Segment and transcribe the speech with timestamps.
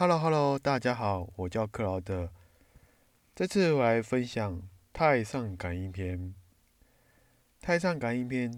[0.00, 2.32] Hello Hello，大家好，我叫克劳德。
[3.34, 4.62] 这次我来分享
[4.94, 6.18] 《太上感应篇》。
[7.60, 8.50] 《太上感应篇》，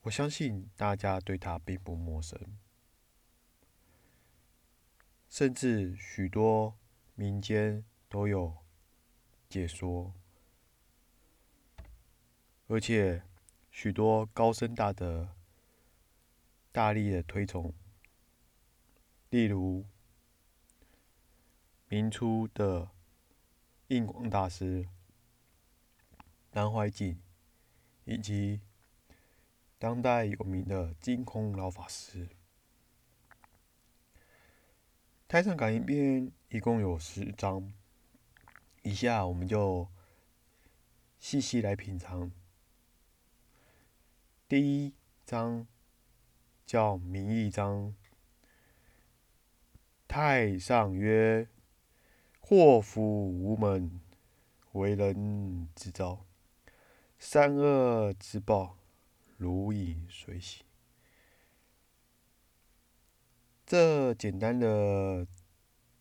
[0.00, 2.36] 我相信大家对它并不陌生，
[5.30, 6.76] 甚至许多
[7.14, 8.56] 民间都有
[9.48, 10.12] 解说，
[12.66, 13.22] 而且
[13.70, 15.28] 许多高僧大德
[16.72, 17.72] 大力的推崇。
[19.34, 19.84] 例如，
[21.88, 22.88] 明初的
[23.88, 24.88] 印光大师
[26.52, 27.18] 南怀瑾，
[28.04, 28.60] 以及
[29.76, 32.28] 当代有名的净空老法师。
[35.26, 37.72] 《太上感应篇》一共有十章，
[38.84, 39.88] 以下我们就
[41.18, 42.30] 细细来品尝。
[44.46, 44.94] 第一
[45.26, 45.66] 章
[46.64, 47.96] 叫名义章。
[50.06, 51.48] 太上曰
[52.38, 54.00] ：“祸福无门，
[54.72, 56.24] 为人之招；
[57.18, 58.78] 善恶之报，
[59.36, 60.64] 如影随形。”
[63.66, 65.26] 这简单的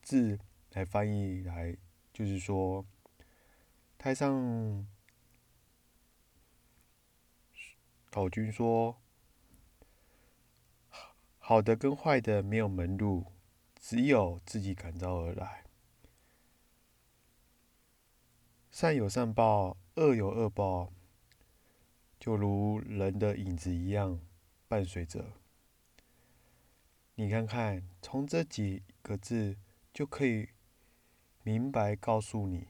[0.01, 0.37] 字
[0.73, 1.75] 来翻译来，
[2.11, 2.85] 就是说，
[3.97, 4.85] 太上
[8.11, 9.01] 老君说
[11.39, 13.25] ：“好的跟坏的没有门路。”
[13.93, 15.65] 只有自己感召而来，
[18.71, 20.91] 善有善报，恶有恶报，
[22.19, 24.19] 就如人的影子一样
[24.67, 25.33] 伴随着。
[27.13, 29.57] 你看看，从这几个字
[29.93, 30.49] 就可以
[31.43, 32.65] 明白告诉你，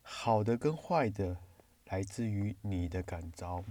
[0.00, 1.36] 好的跟坏的
[1.84, 3.62] 来自于你的感召。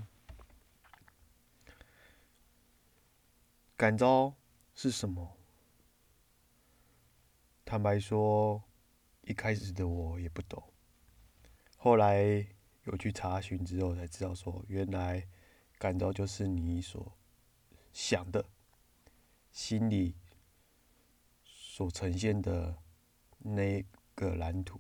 [3.75, 4.36] 感召
[4.75, 5.38] 是什么？
[7.74, 8.64] 坦白说，
[9.24, 10.64] 一开始的我也不懂，
[11.76, 12.45] 后来
[12.84, 15.28] 有去查询之后才知道，说原来
[15.80, 17.17] 感召就是你所
[17.92, 18.45] 想的，
[19.52, 20.14] 心里
[21.44, 22.78] 所呈现的
[23.39, 23.83] 那
[24.14, 24.80] 个蓝图，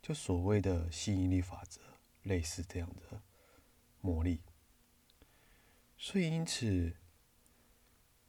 [0.00, 1.80] 就所谓的吸引力法则，
[2.22, 3.20] 类似这样的
[4.00, 4.40] 魔力。
[5.96, 6.94] 所以因此，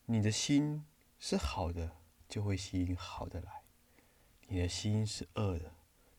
[0.08, 0.84] 你的心
[1.20, 1.99] 是好的。
[2.30, 3.64] 就会吸引好的来。
[4.48, 5.74] 你的心是恶的，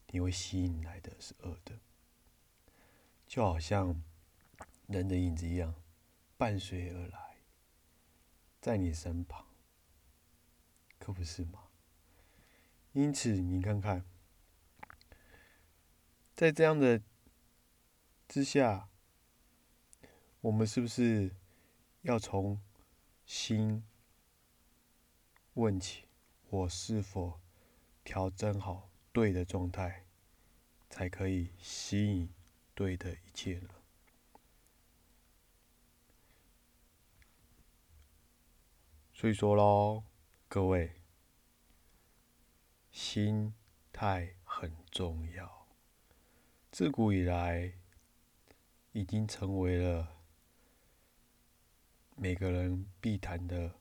[0.08, 1.78] 你会吸引来的是恶的。
[3.26, 4.02] 就好像
[4.88, 5.74] 人的影子一样，
[6.36, 7.36] 伴随而来，
[8.60, 9.46] 在你身旁，
[10.98, 11.68] 可不是吗？
[12.92, 14.04] 因此，你看看，
[16.34, 17.00] 在这样的
[18.26, 18.88] 之下，
[20.40, 21.32] 我们是不是
[22.02, 22.60] 要从
[23.24, 23.84] 心？
[25.60, 26.04] 问起
[26.48, 27.38] 我是否
[28.02, 30.06] 调整好对的状态，
[30.88, 32.30] 才可以吸引
[32.74, 33.68] 对的一切呢？
[39.12, 40.04] 所以说喽，
[40.48, 40.94] 各位，
[42.90, 43.52] 心
[43.92, 45.66] 态很重要。
[46.72, 47.74] 自古以来，
[48.92, 50.16] 已经成为了
[52.16, 53.74] 每个人必谈的。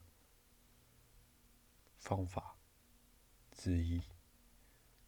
[2.00, 2.56] 方法
[3.52, 4.02] 之一，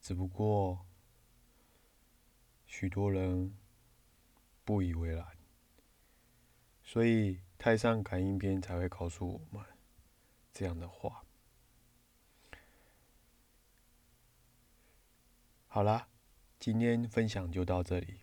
[0.01, 0.87] 只不过
[2.67, 3.57] 许多人
[4.65, 5.27] 不以为然，
[6.85, 9.67] 所以《太上感应篇》才会告诉我们
[10.53, 11.25] 这样的话。
[15.67, 16.09] 好啦，
[16.59, 18.21] 今天分享就到这里，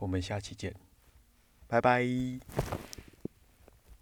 [0.00, 0.74] 我们下期见，
[1.68, 2.02] 拜拜。